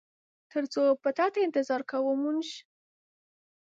[0.51, 2.45] تر څو به تاته انتظار کوو مونږ؟